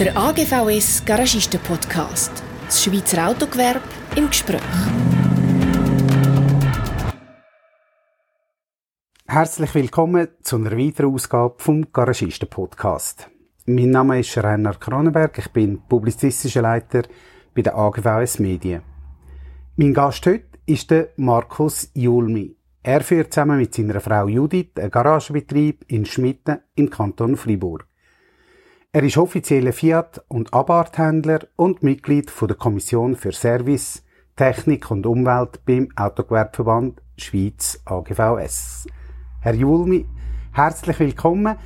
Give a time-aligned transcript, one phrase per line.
[0.00, 2.32] Der AGVS Garagisten Podcast.
[2.64, 3.82] Das Schweizer Autogewerbe
[4.16, 4.62] im Gespräch.
[9.26, 13.28] Herzlich willkommen zu einer weiteren Ausgabe vom Garagisten Podcast.
[13.66, 17.02] Mein Name ist Rainer Kronenberg, ich bin publizistischer Leiter
[17.54, 18.80] bei der AGVS Medien.
[19.76, 22.56] Mein Gast heute ist der Markus Julmi.
[22.82, 27.89] Er führt zusammen mit seiner Frau Judith einen Garagenbetrieb in Schmitten im Kanton Fribourg.
[28.92, 34.02] Er ist offizieller Fiat- und Abarthändler und Mitglied der Kommission für Service,
[34.34, 38.88] Technik und Umwelt beim Autogewerbeverband Schweiz AGVS.
[39.42, 40.06] Herr Julmi,
[40.50, 41.56] herzlich willkommen.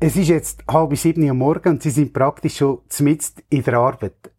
[0.00, 3.74] Es ist jetzt halb sieben Uhr morgen und Sie sind praktisch schon mitten in der
[3.74, 4.32] Arbeit.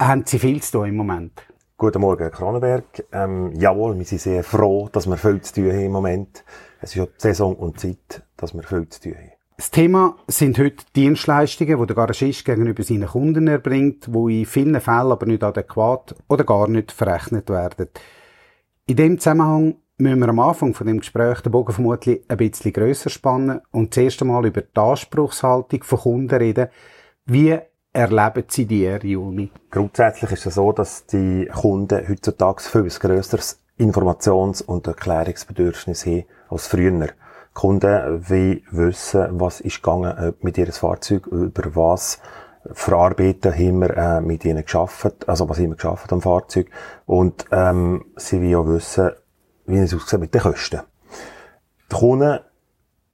[0.00, 1.32] Haben Sie viel zu tun im Moment?
[1.76, 3.04] Guten Morgen, Kronenberg.
[3.12, 6.44] Ähm, jawohl, wir sind sehr froh, dass wir viel zu tun haben im Moment.
[6.80, 9.33] Es ist ja die Saison und die Zeit, dass wir viel zu tun haben.
[9.56, 14.80] Das Thema sind heute Dienstleistungen, die der Garagist gegenüber seinen Kunden erbringt, die in vielen
[14.80, 17.86] Fällen aber nicht adäquat oder gar nicht verrechnet werden.
[18.86, 22.72] In dem Zusammenhang müssen wir am Anfang von dem Gespräch den Bogen vermutlich ein bisschen
[22.72, 26.68] grösser spannen und zuerst einmal über die Anspruchshaltung von Kunden reden.
[27.24, 27.56] Wie
[27.92, 29.52] erleben Sie die, Herr Juni?
[29.70, 36.66] Grundsätzlich ist es so, dass die Kunden heutzutage viel grösseres Informations- und Erklärungsbedürfnis haben als
[36.66, 37.08] früher.
[37.54, 42.20] Kunden wollen wissen, was ist gegangen äh, mit ihrem Fahrzeug, über was
[42.72, 46.68] verarbeiten haben wir äh, mit ihnen geschafft, also was haben wir geschafft am Fahrzeug
[47.06, 49.12] und ähm, sie wollen auch wissen,
[49.66, 50.80] wie es aussieht mit den Kosten.
[51.90, 52.40] Die Kunden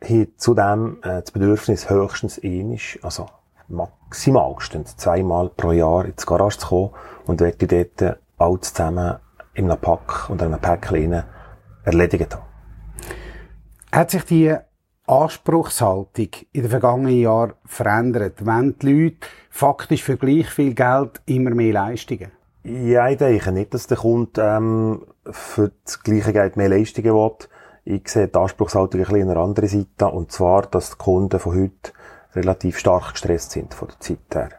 [0.02, 3.27] haben zudem äh, das Bedürfnis höchstens ähnlich, also
[3.69, 6.91] maximalstens zweimal pro Jahr ins Garage zu kommen
[7.27, 9.16] und dort dort alles zusammen
[9.54, 11.25] in einem Pack und einem Päckchen
[11.84, 12.49] erledigt haben.
[13.92, 14.55] Hat sich die
[15.06, 21.50] Anspruchshaltung in den vergangenen Jahren verändert, wenn die Leute faktisch für gleich viel Geld immer
[21.50, 22.30] mehr Leistungen?
[22.62, 27.37] Ja, ich denke nicht, dass der Kunde ähm, für das gleiche Geld mehr Leistungen will.
[27.84, 31.41] Ich sehe die Anspruchshaltung ein bisschen an einer anderen Seite, und zwar, dass die Kunden
[31.41, 31.93] von heute
[32.34, 34.50] relativ stark gestresst sind von der Zeit her.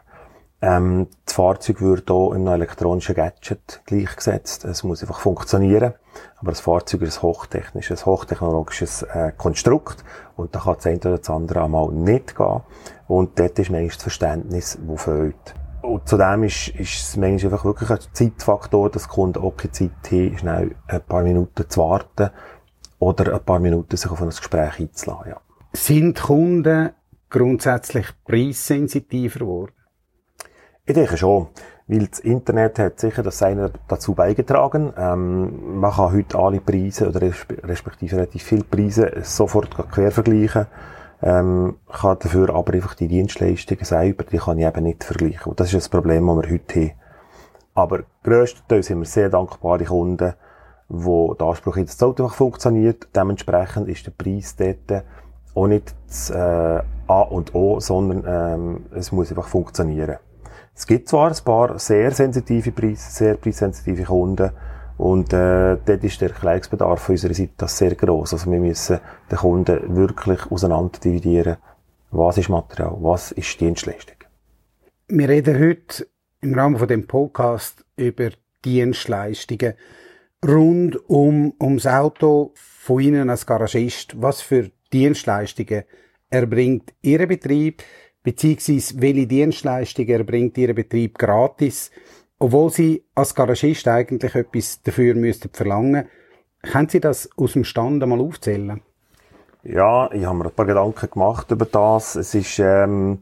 [0.62, 4.64] Ähm, das Fahrzeug wird hier in einem elektronischen Gadget gleichgesetzt.
[4.64, 5.94] Es muss einfach funktionieren.
[6.36, 10.04] Aber das Fahrzeug ist ein hochtechnisches, hochtechnologisches äh, Konstrukt.
[10.36, 12.60] Und da kann das eine oder das andere einmal nicht gehen.
[13.08, 15.54] Und dort ist manchmal das Verständnis, wo fehlt.
[15.82, 19.90] Und zudem ist, ist es manchmal einfach wirklich ein Zeitfaktor, dass Kunden auch keine Zeit
[20.12, 22.30] haben, schnell ein paar Minuten zu warten
[23.00, 25.30] oder ein paar Minuten sich auf ein Gespräch einzulassen.
[25.30, 25.40] Ja.
[25.72, 26.90] Sind Kunden
[27.30, 29.72] grundsätzlich preissensitiver geworden?
[30.84, 31.46] Ich denke schon,
[31.86, 34.92] weil das Internet hat sicher das eine dazu beigetragen.
[34.96, 40.66] Ähm, man kann heute alle Preise oder respektive relativ viele Preise sofort quer vergleichen.
[41.22, 45.50] Ähm, kann dafür aber einfach die Dienstleistungen selber, die kann ich eben nicht vergleichen.
[45.50, 46.92] Und das ist das Problem, das wir heute haben.
[47.74, 50.34] Aber grösstenteils sind wir sehr dankbare Kunden,
[50.88, 53.06] wo der Anspruch in das Auto funktioniert.
[53.14, 55.04] Dementsprechend ist der Preis dort
[55.54, 60.16] auch nicht das äh, A und O, sondern ähm, es muss einfach funktionieren.
[60.74, 64.50] Es gibt zwar ein paar sehr sensitive Preise, sehr preissensitive Kunden,
[64.98, 68.34] und äh, dort ist der Erklärungsbedarf von unserer Seite sehr groß.
[68.34, 69.00] Also wir müssen
[69.30, 71.56] den Kunden wirklich auseinander dividieren,
[72.10, 74.16] was ist Material, was ist Dienstleistung.
[75.08, 76.06] Wir reden heute
[76.40, 78.30] im Rahmen von dem Podcast über
[78.64, 79.74] Dienstleistungen
[80.46, 84.20] rund um ums Auto von Ihnen als Garagist.
[84.20, 85.84] Was für Dienstleistungen
[86.30, 87.82] erbringt Ihr Betrieb,
[88.22, 91.90] beziehungsweise welche Dienstleistungen erbringt Ihr Betrieb gratis?
[92.42, 96.08] obwohl Sie als Garagist eigentlich etwas dafür müssten verlangen.
[96.60, 98.80] Können Sie das aus dem Stand einmal aufzählen?
[99.62, 102.16] Ja, ich habe mir ein paar Gedanken gemacht über das.
[102.16, 103.20] Es ist, ähm,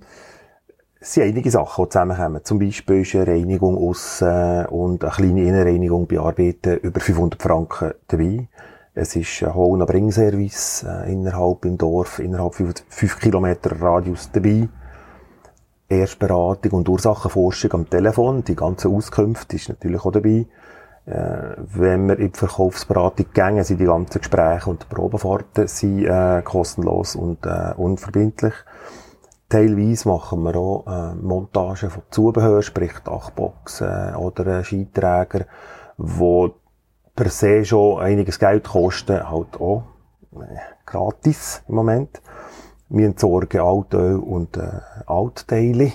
[0.98, 2.44] es sind einige Sachen, die zusammenkommen.
[2.44, 8.48] Zum Beispiel ist eine Reinigung aussen und eine kleine Innenreinigung bearbeiten über 500 Franken dabei.
[8.94, 14.66] Es ist ein Hol- und Bringservice äh, innerhalb im Dorf, innerhalb 5 Kilometer Radius dabei.
[15.90, 18.44] Erstberatung und Ursachenforschung am Telefon.
[18.44, 20.46] Die ganze Auskünfte ist natürlich auch dabei.
[21.04, 26.42] Äh, wenn wir in die Verkaufsberatung gehen, sind die ganzen Gespräche und Probefahrten sind, äh,
[26.42, 28.54] kostenlos und äh, unverbindlich.
[29.48, 35.46] Teilweise machen wir auch äh, Montagen von Zubehör, sprich Dachboxen oder Skiträger,
[35.96, 36.54] wo
[37.16, 39.82] per se schon einiges Geld kosten, halt auch
[40.34, 40.56] äh,
[40.86, 42.22] gratis im Moment.
[42.90, 44.68] Wir entsorgen Altöl und äh,
[45.06, 45.92] Altteile,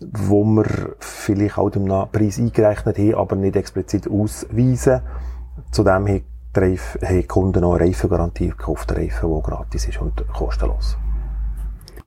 [0.00, 5.00] wo wir vielleicht auch dem Preis eingerechnet haben, aber nicht explizit ausweisen.
[5.70, 6.22] Zudem haben
[6.54, 10.98] die, Kunden noch eine Reifengarantie gekauft, Reifen, die gratis ist und kostenlos.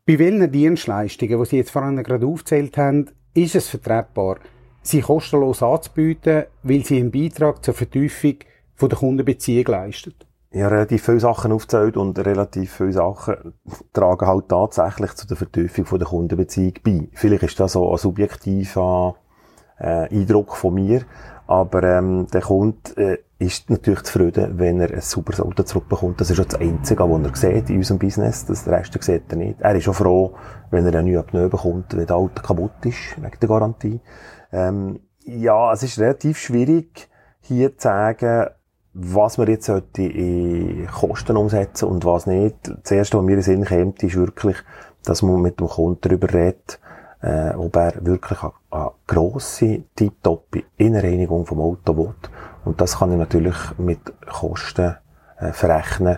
[0.06, 4.38] Bei welchen Dienstleistungen, die Sie jetzt vorhin gerade aufgezählt haben, ist es vertretbar,
[4.82, 8.36] sie kostenlos anzubieten, weil sie einen Beitrag zur Vertiefung
[8.80, 10.28] der Kundenbeziehung leistet?
[10.54, 13.54] Ja, relativ viele Sachen aufzählt und relativ viele Sachen
[13.94, 17.08] tragen halt tatsächlich zu der Vertiefung von der Kundenbeziehung bei.
[17.14, 19.16] Vielleicht ist das so ein subjektiver
[19.80, 21.04] äh, Eindruck von mir,
[21.48, 26.20] aber ähm, der Kunde äh, ist natürlich zufrieden, wenn er ein sauberes Auto zurückbekommt.
[26.20, 28.46] Das ist auch das Einzige, was er sieht in unserem Business.
[28.46, 29.62] Das Rest sieht er nicht.
[29.62, 30.36] Er ist auch froh,
[30.70, 34.02] wenn er ein neues Pneu bekommt, wenn das Auto kaputt ist, wegen der Garantie.
[34.52, 37.08] Ähm, ja, es ist relativ schwierig,
[37.40, 38.50] hier zu sagen,
[38.94, 42.56] was man jetzt sollte in Kosten umsetzen und was nicht.
[42.84, 44.58] Das Erste, was mir in den Sinn kommt, ist wirklich,
[45.04, 46.80] dass man mit dem Kunden darüber redet,
[47.22, 52.14] äh, ob er wirklich eine, eine grosse, tiptoppe Innenreinigung vom Auto will.
[52.66, 54.98] Und das kann ich natürlich mit Kosten
[55.40, 56.18] äh, verrechnen,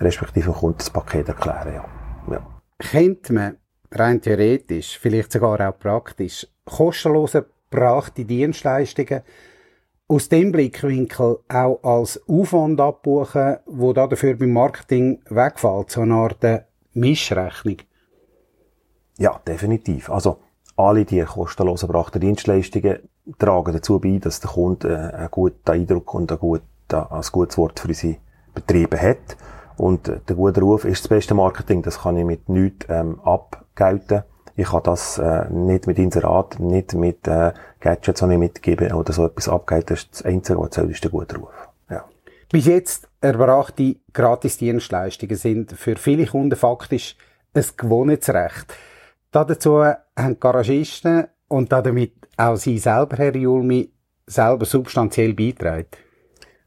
[0.00, 1.84] respektive dem Kunden das Paket erklären, ja.
[2.32, 2.46] ja.
[2.78, 3.56] Könnte man
[3.92, 9.22] rein theoretisch, vielleicht sogar auch praktisch, kostenlose brachte Dienstleistungen
[10.06, 16.14] aus dem Blickwinkel auch als Aufwand abbuchen, wo da dafür beim Marketing wegfällt, so eine
[16.14, 17.78] Art äh, Mischrechnung?
[19.18, 20.10] Ja, definitiv.
[20.10, 20.38] Also,
[20.76, 22.98] alle die kostenlos erbrachten Dienstleistungen
[23.38, 27.56] tragen dazu bei, dass der Kunde äh, einen guten Eindruck und ein, gut, ein gutes
[27.56, 28.16] Wort für unsere
[28.54, 29.36] Betriebe hat.
[29.76, 33.20] Und äh, der gute Ruf ist das beste Marketing, das kann ich mit nichts ähm,
[33.20, 34.24] abgelten.
[34.56, 39.12] Ich kann das äh, nicht mit Inserat, nicht mit äh, Gadgets, die ich mitgebe oder
[39.12, 39.90] so etwas abgeht.
[39.90, 41.68] Das ist das Einzige, was zählt, ist der gute Ruf.
[41.90, 42.04] Ja.
[42.50, 47.16] Bis jetzt erbrachte Gratisdienstleistungen sind für viele Kunden faktisch
[47.52, 48.72] ein Gewohnheitsrecht.
[49.32, 53.92] Dazu haben Garagisten und damit auch Sie selber, Herr Julmi,
[54.26, 55.88] selber substanziell beitragen.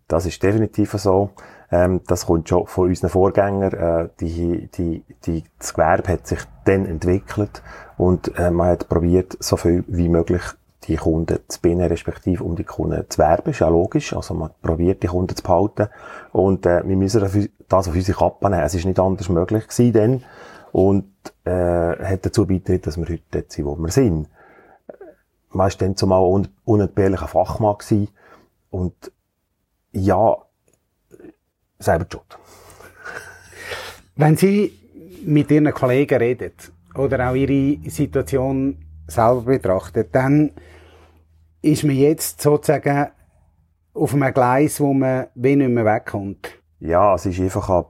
[0.07, 1.31] Das ist definitiv so.
[1.71, 3.73] Ähm, das kommt schon von unseren Vorgängern.
[3.73, 7.61] Äh, die, die, die, das Gewerbe hat sich dann entwickelt
[7.97, 10.41] und äh, man hat probiert, so viel wie möglich
[10.87, 13.51] die Kunden zu binden, respektive um die Kunden zu werben.
[13.51, 14.13] Ist ja logisch.
[14.13, 15.89] Also man probiert, die Kunden zu behalten.
[16.31, 18.63] Und äh, wir müssen das auf unsere Kappe nehmen.
[18.63, 20.23] Es ist nicht anders möglich gewesen dann.
[20.71, 21.11] Und
[21.43, 24.29] äh, hat dazu beigetragen, dass wir heute dort sind, wo wir sind.
[25.49, 28.09] Man war dann zumal un unentbehrlicher Fachmann gewesen.
[28.69, 29.11] Und
[29.91, 30.37] ja,
[31.79, 32.37] selber schuld.
[34.15, 34.73] Wenn Sie
[35.25, 36.53] mit Ihren Kollegen reden
[36.95, 38.77] oder auch Ihre Situation
[39.07, 40.51] selber betrachten, dann
[41.61, 43.07] ist man jetzt sozusagen
[43.93, 46.49] auf einem Gleis, wo man wie nicht mehr wegkommt.
[46.79, 47.85] Ja, es ist einfach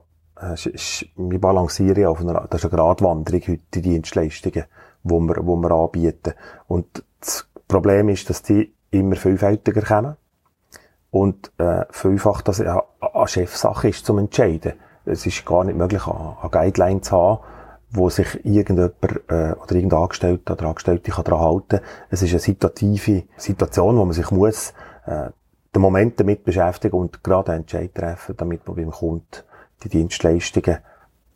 [1.16, 4.64] wir balancieren auf einer, das ist eine Gratwanderung heute, die Dienstleistungen,
[5.02, 6.34] die wir, die wir anbieten.
[6.68, 10.16] Und das Problem ist, dass die immer vielfältiger kommen
[11.10, 14.74] und äh, vielfach das eine, eine Chefsache ist zum Entscheiden.
[15.04, 17.44] Es ist gar nicht möglich, eine, eine Guideline zu haben,
[17.90, 18.94] wo sich irgendjemand
[19.28, 24.04] äh, oder irgendein Angestellter oder Angestellte kann daran halten Es ist eine situative Situation, wo
[24.04, 24.74] man sich muss
[25.06, 25.30] äh,
[25.74, 29.26] den Moment damit beschäftigen und gerade einen Entscheid treffen, damit man beim Kunden
[29.82, 30.78] die Dienstleistungen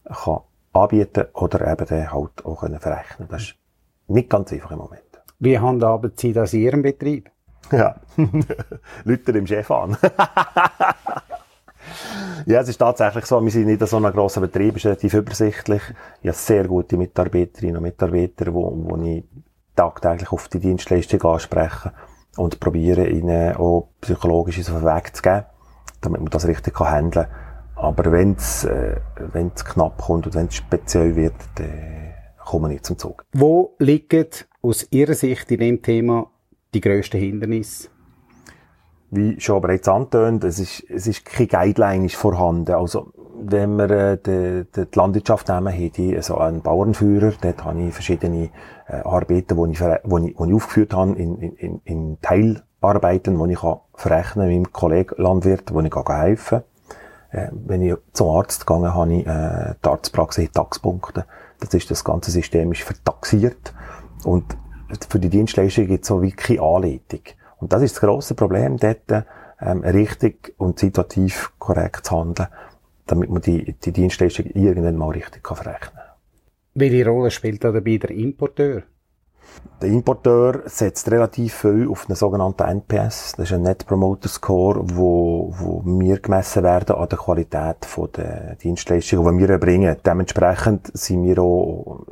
[0.05, 0.41] kann
[0.73, 3.29] anbieten oder eben dann halt auch können verrechnen.
[3.31, 3.55] Das ist
[4.09, 5.03] nicht ganz einfach im Moment.
[5.39, 7.31] Wie handhaben Sie das in Ihrem Betrieb?
[7.71, 7.97] Ja.
[9.05, 9.97] Leute dem Chef an.
[12.47, 15.15] ja, es ist tatsächlich so, wir sind nicht so ein grosser Betrieb, es ist relativ
[15.15, 15.83] übersichtlich.
[16.21, 19.25] Ich habe sehr gute Mitarbeiterinnen und Mitarbeiter, wo, wo ich
[19.75, 21.93] tagtäglich auf die Dienstleistung anspreche
[22.37, 25.45] und probiere ihnen auch psychologisch auf den Weg zu geben,
[26.01, 27.35] damit man das richtig handeln kann.
[27.77, 32.69] Aber wenn es äh, wenn's knapp kommt und wenn es speziell wird, dann kommen wir
[32.69, 33.25] nicht zum Zug.
[33.33, 34.27] Wo liegen
[34.61, 36.31] aus Ihrer Sicht in dem Thema
[36.75, 37.89] die grössten Hindernisse?
[39.11, 42.75] Wie schon bereits angetönt, es ist, es ist keine Guideline ist vorhanden.
[42.75, 43.13] Also,
[43.45, 47.93] wenn wir äh, die, die, Landwirtschaft nehmen, habe ich also einen Bauernführer, dort habe ich
[47.93, 48.51] verschiedene
[48.89, 53.53] äh, Arbeiten, die ich, wo ich, wo ich aufgeführt habe, in, in, in Teilarbeiten, die
[53.53, 56.63] ich kann verrechnen meinem Kollegen Landwirt, wo ich helfen
[57.31, 57.39] kann.
[57.39, 61.27] Äh, wenn ich zum Arzt gegangen habe, ich äh, die Arztpraxis Taxpunkte.
[61.61, 63.75] Das ist, das ganze System ist vertaxiert.
[64.25, 64.57] Und
[65.09, 67.21] für die Dienstleistung gibt es so wie keine Anleitung.
[67.59, 69.25] Und das ist das grosse Problem dort,
[69.61, 72.49] ähm, richtig und situativ korrekt zu handeln,
[73.07, 76.03] damit man die, die Dienstleistung irgendwann mal richtig kann verrechnen kann.
[76.75, 78.83] Welche Rolle spielt da dabei der Importeur?
[79.81, 83.35] Der Importeur setzt relativ viel auf einen sogenannten NPS.
[83.37, 87.77] Das ist ein Net Promoter Score, wo, wo wir gemessen werden an der Qualität
[88.17, 89.97] der Dienstleistungen, die wir erbringen.
[90.07, 92.07] Dementsprechend sind wir auch,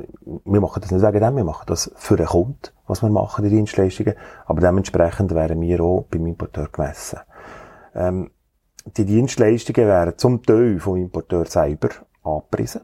[0.53, 3.43] wir machen das nicht wegen dem, wir machen das für den Kunden, was wir machen,
[3.43, 4.15] die Dienstleistungen.
[4.45, 7.19] Aber dementsprechend werden wir auch beim Importeur gemessen.
[7.95, 8.31] Ähm,
[8.97, 11.89] die Dienstleistungen werden zum Teil vom Importeur selber
[12.23, 12.81] angepriesen.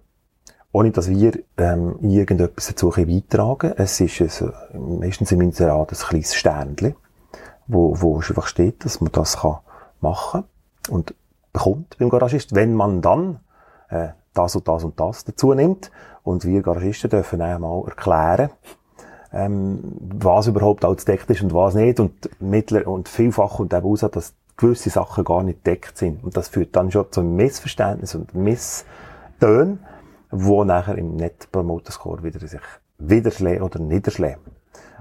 [0.71, 6.35] ohne dass wir ähm, irgendetwas dazu beitragen Es ist ein, meistens im Inserat ein kleines
[6.35, 6.95] Sternchen,
[7.65, 9.57] wo, wo es einfach steht, dass man das kann
[10.01, 10.43] machen
[10.89, 11.15] und
[11.53, 13.39] bekommt beim Garagist, wenn man dann
[13.89, 15.91] äh, das und das und das dazu nimmt.
[16.23, 18.49] Und wir Garagisten dürfen einmal erklären,
[19.33, 21.99] ähm, was überhaupt alles deckt ist und was nicht.
[21.99, 26.23] Und mittler und vielfach kommt eben raus, dass gewisse Sachen gar nicht deckt sind.
[26.23, 29.79] Und das führt dann schon zu Missverständnis und Misstönen,
[30.31, 32.59] wo nachher im Net Promoter Score wieder sich
[32.97, 34.39] widerschlägt oder niederschlägt.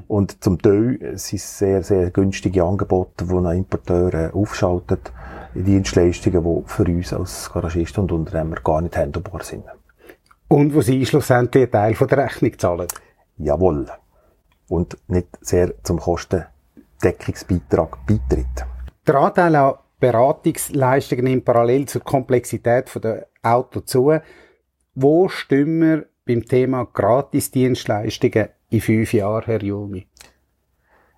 [0.08, 5.12] Und zum Teil sind es sehr, sehr günstige Angebote, die ein Importeur äh, aufschaltet,
[5.62, 9.64] Dienstleistungen, die für uns als Garagisten und Unternehmer gar nicht handelbar sind.
[10.48, 12.86] Und wo Sie schlussendlich einen Teil von der Rechnung zahlen?
[13.38, 13.86] Jawohl.
[14.68, 18.66] Und nicht sehr zum Kostendeckungsbeitrag beitritt.
[19.06, 24.18] Der Anteil an Beratungsleistungen nimmt parallel zur Komplexität der Auto zu.
[24.94, 30.06] Wo stimmen wir beim Thema Gratisdienstleistungen in fünf Jahren, Herr Julmi?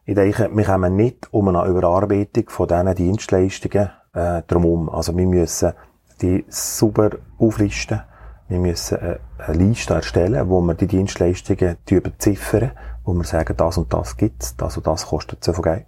[0.05, 4.89] Ich denke, wir kommen nicht um eine Überarbeitung von diesen Dienstleistungen äh, drumherum.
[4.89, 5.73] Also wir müssen
[6.21, 8.03] die super auflisten.
[8.49, 12.73] Wir müssen eine, eine Liste erstellen, wo wir die Dienstleistungen beziffern,
[13.05, 15.87] wo wir sagen, das und das gibt's, das und das kostet so viel Geld.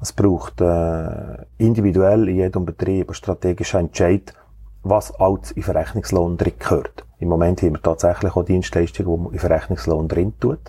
[0.00, 4.34] Es braucht äh, individuell in jedem Betrieb einen strategischen Entscheid,
[4.82, 7.04] was alles in Verrechnungslohn drin gehört.
[7.18, 10.60] Im Moment haben wir tatsächlich auch Dienstleistungen, die man in Verrechnungslohn drin tut.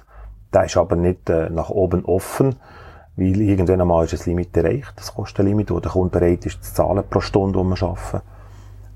[0.54, 2.56] Der ist aber nicht äh, nach oben offen,
[3.18, 6.74] weil irgendwann einmal ist das Limit erreicht, das Kostenlimit, wo der Kunde bereit ist zu
[6.74, 8.22] zahlen pro Stunde, die wir arbeiten.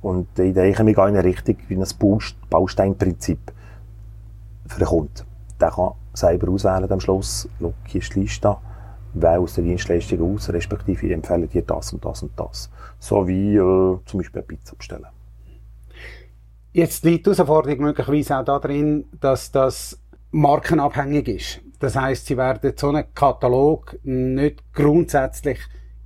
[0.03, 1.85] Und ich denke, wir gehen in eine Richtung wie ein
[2.49, 3.39] Bausteinprinzip
[4.67, 5.25] für den Kunden.
[5.59, 8.57] Der kann selber auswählen am Schluss, schau, hier ist die Liste,
[9.13, 12.69] wähle aus der Dienstleistung aus, respektive ich empfehle dir das und das und das.
[12.99, 15.07] So wie äh, zum Beispiel eine Pizza bestellen.
[16.73, 19.99] Jetzt liegt die Herausforderung möglicherweise auch darin, dass das
[20.31, 21.70] markenabhängig ist.
[21.81, 25.59] Das heißt, sie werden so einen Katalog nicht grundsätzlich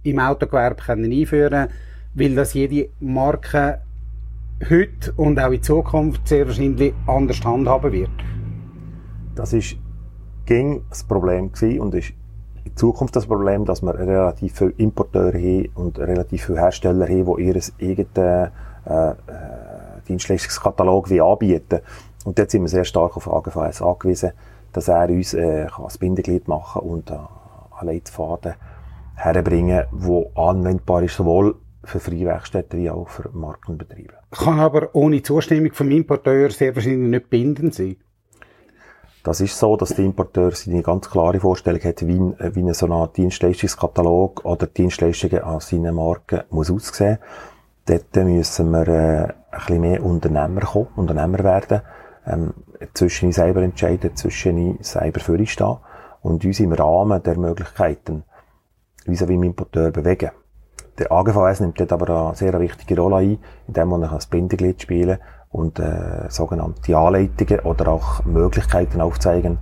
[0.03, 1.69] im Autogewerbe können einführen
[2.15, 3.81] weil das jede Marke
[4.69, 8.09] heute und auch in Zukunft sehr wahrscheinlich anders handhaben wird.
[9.35, 9.75] Das ist
[10.45, 12.13] ging das Problem und ist
[12.63, 17.35] in Zukunft das Problem, dass wir relativ viele Importeure haben und relativ viele Hersteller haben,
[17.37, 18.51] die ihr eigenen
[18.85, 19.13] äh, äh,
[20.07, 21.81] Dienstleistungskatalog anbieten.
[22.23, 24.31] Und dort sind wir sehr stark auf AGVS angewiesen,
[24.75, 28.55] dass er uns äh, das Bindeglied machen und äh, einen Leitfaden
[29.15, 31.55] herbringen, wo anwendbar ist, sowohl
[31.85, 34.15] für Freiwerkstätten wie auch für Markenbetriebe.
[34.31, 37.95] Kann aber ohne Zustimmung vom Importeur sehr wahrscheinlich nicht bindend sein.
[39.23, 42.91] Das ist so, dass der Importeur seine ganz klare Vorstellung hat, wie, wie ein so
[42.91, 47.19] ein Dienstleistungskatalog oder Dienstleistungen an seinen Marken muss aussehen.
[47.85, 51.81] Dort müssen wir äh, ein bisschen mehr Unternehmer kommen, Unternehmer werden
[52.25, 52.53] ähm,
[52.93, 55.77] zwischen selber entscheiden, zwischen selber für stehen
[56.21, 58.23] und uns im Rahmen der Möglichkeiten
[59.05, 60.31] wie so wie im Importeur bewegen.
[60.97, 65.19] Der AGVS nimmt dort aber eine sehr wichtige Rolle ein, indem man als Bindeglied spielen
[65.49, 69.59] und äh, sogenannte Anleitungen oder auch Möglichkeiten aufzeigen,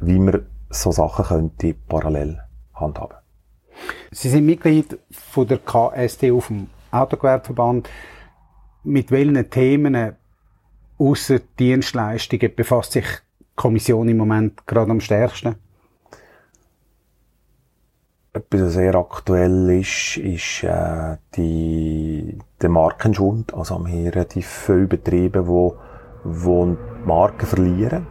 [0.00, 2.40] wie man so Sachen könnte parallel
[2.74, 3.16] handhaben.
[4.10, 7.88] Sie sind Mitglied von der KSDU vom Autogewerbeverband.
[8.84, 10.16] Mit welchen Themen
[10.98, 13.06] außer Dienstleistungen befasst sich
[13.40, 15.56] die Kommission im Moment gerade am stärksten?
[18.32, 23.54] Etwas, was sehr aktuell ist, ist äh, die, der Markenschwund.
[23.54, 25.78] Also haben relativ viele Betriebe, wo,
[26.22, 26.76] wo
[27.06, 28.06] Marken verlieren.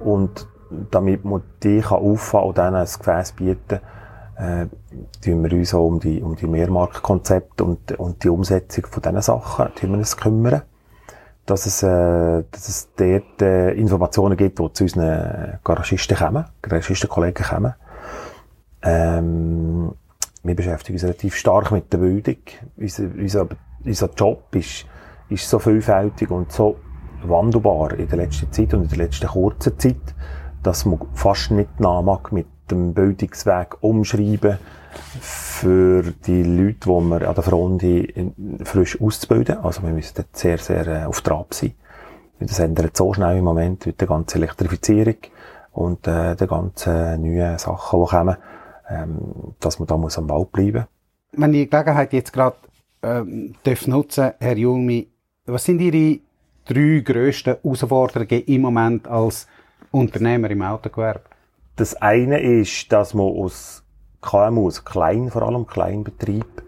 [0.00, 0.46] Und
[0.90, 3.80] damit man die kann auffangen und denen ein Gefäß bieten
[4.36, 4.66] äh,
[5.22, 9.22] tun wir uns auch um die, um die Mehrmarktkonzepte und, und die Umsetzung von diesen
[9.22, 10.62] Sachen tun wir uns kümmern
[11.46, 17.44] dass es, äh, dass es dort äh, Informationen gibt, die zu unseren Garagisten kommen, Garagistenkollegen
[17.44, 17.74] kommen.
[18.82, 19.92] Ähm,
[20.42, 22.36] wir beschäftigen uns relativ stark mit der Bildung.
[22.76, 23.48] Unser, unser,
[23.84, 24.86] unser Job ist,
[25.28, 26.76] ist so vielfältig und so
[27.22, 30.14] wandelbar in der letzten Zeit und in der letzten kurzen Zeit,
[30.62, 34.58] dass man fast nicht nach mit dem Bildungsweg umschreiben
[35.20, 37.82] für die Leute, die wir an der Front
[38.64, 39.58] frisch auszubilden.
[39.58, 41.74] Also wir müssen dort sehr, sehr äh, auf Trab sein.
[42.40, 45.16] Das ändert so schnell im Moment mit der ganzen Elektrifizierung
[45.72, 48.36] und äh, der ganzen neuen Sachen, die kommen,
[48.90, 50.86] ähm, dass man da muss am Ball bleiben
[51.32, 52.56] Wenn ich die Gelegenheit jetzt gerade
[53.02, 53.54] ähm,
[53.86, 55.08] nutzen, Herr Julmi,
[55.46, 56.20] was sind Ihre
[56.64, 59.46] drei grössten Herausforderungen im Moment als
[59.90, 61.22] Unternehmer im Autogewerbe?
[61.76, 63.83] Das eine ist, dass man aus
[64.24, 66.62] KMUs, klein, vor allem Kleinbetrieb,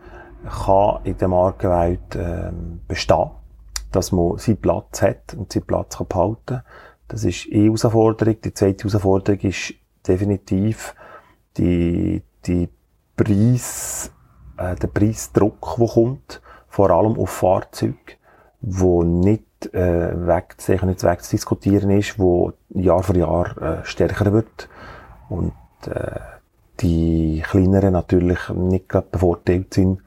[0.48, 3.30] kann in der Markenwelt ähm, bestehen.
[3.92, 6.62] dass man seinen Platz hat und seinen Platz kann behalten
[7.08, 8.36] Das ist eine Herausforderung.
[8.42, 9.74] Die zweite Herausforderung ist
[10.06, 10.94] definitiv
[11.56, 12.68] die, die
[13.16, 14.12] Preis,
[14.58, 18.16] äh, der Preisdruck, der kommt, vor allem auf Fahrzeuge,
[18.60, 24.68] wo nicht äh, weg, sicher nicht wegzudiskutieren ist, wo Jahr für Jahr äh, stärker wird
[25.30, 25.54] und
[25.86, 26.20] äh,
[26.80, 30.00] die kleineren natürlich nicht gerade bevorteilt sind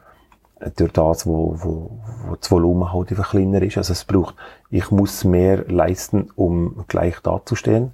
[0.59, 3.77] äh, durch das, wo, wo, wo das Volumen halt einfach kleiner ist.
[3.77, 4.35] Also es braucht,
[4.69, 7.91] ich muss mehr leisten, um gleich dazustehen.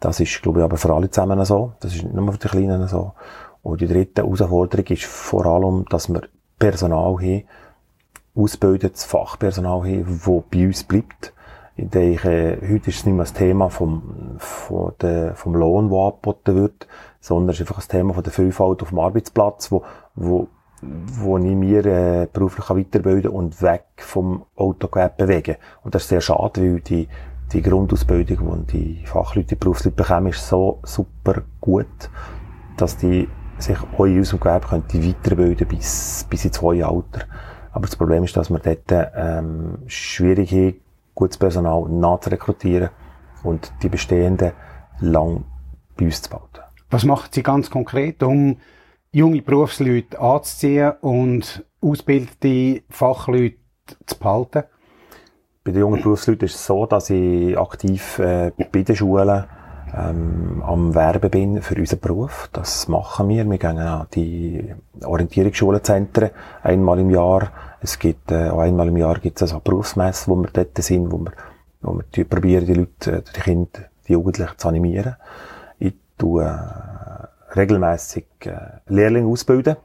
[0.00, 1.72] Das ist, glaube ich, aber für alle zusammen so.
[1.80, 3.12] Das ist nicht nur für die Kleinen so.
[3.62, 6.22] Und die dritte Herausforderung ist vor allem, dass wir
[6.58, 7.44] Personal haben,
[8.34, 11.32] ausgebildetes Fachpersonal haben, das bei uns bleibt.
[11.80, 15.98] Ich denke, heute ist es nicht mehr das Thema vom, von der, vom Lohn, der
[15.98, 16.88] angeboten wird,
[17.20, 19.84] sondern es ist einfach ein Thema von der Vielfalt auf dem Arbeitsplatz, wo,
[20.16, 20.48] wo,
[20.82, 25.54] wo ich mir äh, beruflich weiterbilden und weg vom Autogewerbe bewegen.
[25.84, 27.06] Und das ist sehr schade, weil die,
[27.52, 32.10] die Grundausbildung, die die Fachleute, die Berufsleute bekommen, ist so super gut,
[32.76, 37.26] dass die sich auch in unserem Gewerbe könnte weiterbilden bis, bis ins hohe Alter.
[37.70, 40.74] Aber das Problem ist, dass wir dort ähm, schwierig haben,
[41.18, 42.90] gutes Personal nachzurekrutieren
[43.42, 44.52] und die bestehenden
[45.00, 45.44] lang
[45.96, 46.60] bei uns zu behalten.
[46.90, 48.58] Was macht Sie ganz konkret, um
[49.10, 53.56] junge Berufsleute anzuziehen und ausgebildete Fachleute
[54.06, 54.62] zu behalten?
[55.64, 59.44] Bei den jungen Berufsleuten ist es so, dass ich aktiv äh, bei den Schulen
[59.92, 62.48] ähm, am Werben bin für unseren Beruf.
[62.52, 63.44] Das machen wir.
[63.44, 64.72] Wir gehen an die
[65.02, 66.30] Orientierungsschulenzentren
[66.62, 67.50] einmal im Jahr.
[67.80, 71.10] Es gibt äh, auch einmal im Jahr gibt es also Berufsmesse, wo wir dort sind,
[71.12, 71.32] wo wir,
[71.80, 75.16] wo wir die, probieren, die Leute, die Kinder, die Jugendlichen zu animieren.
[75.78, 79.76] Ich tue äh, regelmäßig äh, Lehrlinge ausbilden.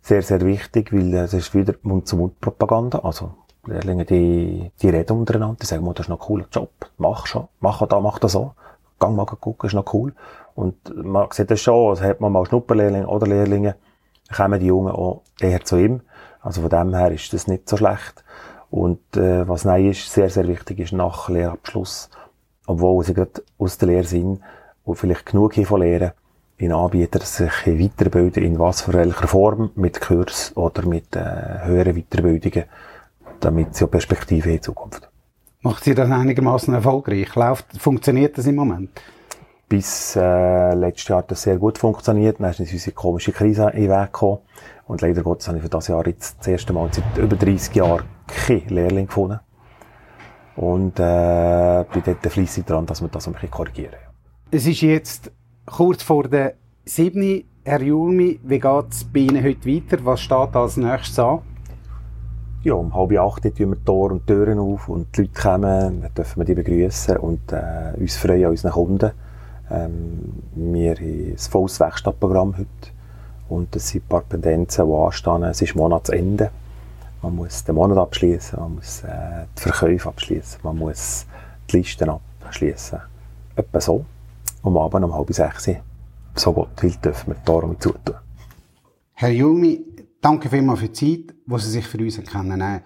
[0.00, 3.00] Sehr, sehr wichtig, weil es ist wieder Mund-zu-Mund-Propaganda.
[3.00, 3.34] Also
[3.66, 7.46] Lehrlinge, die, die reden untereinander, die sagen, das ist noch ein cooler Job, mach schon,
[7.60, 8.54] mach da, mach das so
[9.02, 10.14] gang mal gucken, ist noch cool.
[10.54, 13.74] Und man sieht das schon, also hat man mal Schnupperlehrlinge oder Lehrlinge,
[14.34, 16.02] kommen die Jungen auch eher zu ihm.
[16.42, 18.24] Also von dem her ist das nicht so schlecht.
[18.70, 22.10] Und äh, was nein ist, sehr, sehr wichtig ist nach Lehrabschluss,
[22.66, 24.40] obwohl sie gerade aus der Lehre sind
[24.84, 26.12] und vielleicht genug von Lehren,
[26.56, 31.94] in Anbieter sich weiterbilden, in was für welcher Form, mit Kurs oder mit äh, höheren
[31.94, 32.64] Weiterbildungen,
[33.40, 35.08] damit sie auch Perspektive in Zukunft
[35.62, 37.34] Macht sie das einigermaßen erfolgreich?
[37.36, 38.90] Läuft, funktioniert das im Moment?
[39.72, 42.38] Bis äh, letztes Jahr hat das sehr gut funktioniert.
[42.38, 44.40] Dann ist unsere komische Krise in den Weg gekommen.
[44.86, 47.74] Und leider Gottes habe ich für das Jahr jetzt das erste Mal seit über 30
[47.76, 49.40] Jahren keinen Lehrling gefunden.
[50.56, 53.94] Und äh, bin dort fleissig dran, dass wir das ein bisschen korrigieren.
[54.50, 55.32] Es ist jetzt
[55.64, 56.52] kurz vor der
[56.84, 57.42] 7.
[57.64, 60.04] Herr Julmi, wie geht es bei Ihnen heute weiter?
[60.04, 61.40] Was steht als nächstes an?
[62.62, 66.14] ja, um halb acht tun wir Tor und Türen auf und die Leute kommen, dann
[66.14, 69.12] dürfen wir die begrüßen und äh, uns freuen an unseren Kunden.
[69.72, 72.68] Ähm, wir haben ein volles Werkstattprogramm heute
[73.48, 75.42] und es sind ein paar Pendenzen, die anstehen.
[75.44, 76.50] Es ist Monatsende.
[77.22, 81.26] Man muss den Monat abschließen, man muss äh, die Verkäufe abschließen, man muss
[81.70, 82.10] die Listen
[82.44, 82.98] abschließen.
[83.56, 84.04] Etwa so.
[84.62, 85.70] Um Abend um halb sechs,
[86.34, 88.16] so Gott will, dürfen wir die Tore zutun.
[89.14, 92.80] Herr Jumi, Danke vielmals für die Zeit, die Sie sich für uns kennen.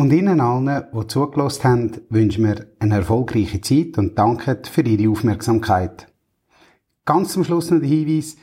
[0.00, 5.10] Und Ihnen allen, die zugelassen haben, wünschen wir eine erfolgreiche Zeit und danken für Ihre
[5.10, 6.06] Aufmerksamkeit.
[7.04, 8.38] Ganz zum Schluss noch der Hinweis,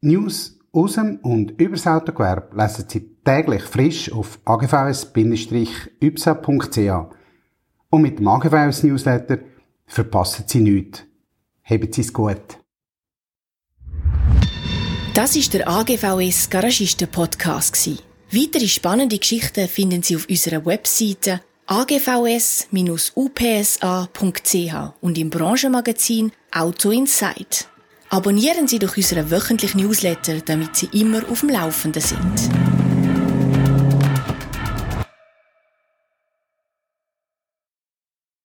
[0.00, 5.14] News aus dem und über das Autogewerbe lesen Sie täglich frisch auf agvs-ypsa.ch.
[7.90, 9.40] Und mit dem AGVS Newsletter
[9.84, 11.04] verpassen Sie nichts.
[11.64, 12.60] Haben Sie es gut.
[15.12, 17.76] Das ist der AGVS Garagisten Podcast
[18.32, 23.14] Weitere spannende Geschichten finden Sie auf unserer Webseite agvs-upsa.ch
[25.00, 27.68] und im Branchenmagazin Auto Insight.
[28.10, 32.73] Abonnieren Sie doch unseren wöchentlichen Newsletter, damit Sie immer auf dem Laufenden sind.